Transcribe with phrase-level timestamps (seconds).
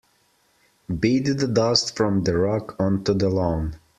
[0.99, 3.75] Beat the dust from the rug onto the lawn.